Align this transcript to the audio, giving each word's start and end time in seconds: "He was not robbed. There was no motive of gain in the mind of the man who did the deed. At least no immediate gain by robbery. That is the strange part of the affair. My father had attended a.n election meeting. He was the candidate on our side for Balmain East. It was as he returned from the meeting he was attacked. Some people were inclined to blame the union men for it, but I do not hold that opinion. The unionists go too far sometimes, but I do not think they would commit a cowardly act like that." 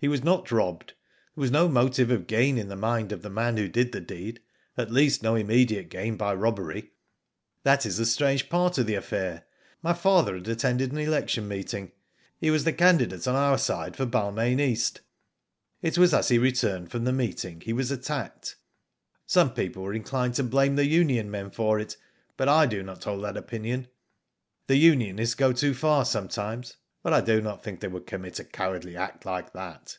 "He 0.00 0.06
was 0.06 0.22
not 0.22 0.52
robbed. 0.52 0.92
There 1.34 1.40
was 1.42 1.50
no 1.50 1.68
motive 1.68 2.08
of 2.12 2.28
gain 2.28 2.56
in 2.56 2.68
the 2.68 2.76
mind 2.76 3.10
of 3.10 3.22
the 3.22 3.28
man 3.30 3.56
who 3.56 3.66
did 3.66 3.90
the 3.90 4.00
deed. 4.00 4.38
At 4.76 4.92
least 4.92 5.24
no 5.24 5.34
immediate 5.34 5.90
gain 5.90 6.16
by 6.16 6.34
robbery. 6.34 6.92
That 7.64 7.84
is 7.84 7.96
the 7.96 8.06
strange 8.06 8.48
part 8.48 8.78
of 8.78 8.86
the 8.86 8.94
affair. 8.94 9.42
My 9.82 9.92
father 9.94 10.36
had 10.36 10.46
attended 10.46 10.92
a.n 10.92 11.00
election 11.00 11.48
meeting. 11.48 11.90
He 12.40 12.48
was 12.48 12.62
the 12.62 12.72
candidate 12.72 13.26
on 13.26 13.34
our 13.34 13.58
side 13.58 13.96
for 13.96 14.06
Balmain 14.06 14.60
East. 14.60 15.00
It 15.82 15.98
was 15.98 16.14
as 16.14 16.28
he 16.28 16.38
returned 16.38 16.92
from 16.92 17.02
the 17.02 17.12
meeting 17.12 17.60
he 17.62 17.72
was 17.72 17.90
attacked. 17.90 18.54
Some 19.26 19.52
people 19.52 19.82
were 19.82 19.94
inclined 19.94 20.34
to 20.34 20.44
blame 20.44 20.76
the 20.76 20.86
union 20.86 21.28
men 21.28 21.50
for 21.50 21.80
it, 21.80 21.96
but 22.36 22.48
I 22.48 22.66
do 22.66 22.84
not 22.84 23.02
hold 23.02 23.24
that 23.24 23.36
opinion. 23.36 23.88
The 24.68 24.76
unionists 24.76 25.34
go 25.34 25.52
too 25.52 25.74
far 25.74 26.04
sometimes, 26.04 26.76
but 27.00 27.12
I 27.14 27.20
do 27.20 27.40
not 27.40 27.62
think 27.62 27.78
they 27.78 27.86
would 27.86 28.08
commit 28.08 28.40
a 28.40 28.44
cowardly 28.44 28.96
act 28.96 29.24
like 29.24 29.52
that." 29.52 29.98